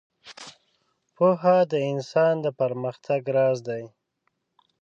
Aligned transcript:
•پوهه 1.15 1.57
د 1.71 1.73
انسان 1.91 2.33
د 2.43 2.45
پرمختګ 2.59 3.21
راز 3.35 3.57
دی. 3.67 3.83